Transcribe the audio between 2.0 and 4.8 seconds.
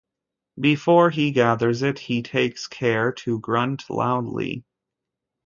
takes care to grunt loudly.